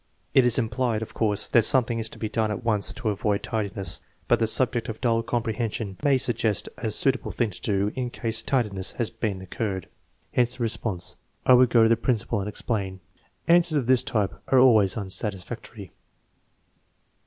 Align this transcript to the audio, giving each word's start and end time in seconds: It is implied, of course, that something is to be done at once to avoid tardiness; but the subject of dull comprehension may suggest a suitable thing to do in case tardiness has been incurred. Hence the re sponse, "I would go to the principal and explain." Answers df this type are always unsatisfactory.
It 0.33 0.45
is 0.45 0.57
implied, 0.57 1.03
of 1.03 1.13
course, 1.13 1.45
that 1.45 1.61
something 1.61 1.99
is 1.99 2.09
to 2.09 2.17
be 2.17 2.27
done 2.27 2.49
at 2.49 2.63
once 2.63 2.91
to 2.91 3.09
avoid 3.09 3.43
tardiness; 3.43 4.01
but 4.27 4.39
the 4.39 4.47
subject 4.47 4.89
of 4.89 4.99
dull 4.99 5.21
comprehension 5.21 5.95
may 6.03 6.17
suggest 6.17 6.67
a 6.79 6.89
suitable 6.89 7.29
thing 7.29 7.51
to 7.51 7.61
do 7.61 7.91
in 7.95 8.09
case 8.09 8.41
tardiness 8.41 8.93
has 8.93 9.11
been 9.11 9.41
incurred. 9.41 9.87
Hence 10.33 10.55
the 10.55 10.63
re 10.63 10.69
sponse, 10.69 11.17
"I 11.45 11.53
would 11.53 11.69
go 11.69 11.83
to 11.83 11.89
the 11.89 11.97
principal 11.97 12.39
and 12.39 12.49
explain." 12.49 12.99
Answers 13.47 13.83
df 13.83 13.85
this 13.85 14.01
type 14.01 14.33
are 14.47 14.57
always 14.59 14.97
unsatisfactory. 14.97 15.91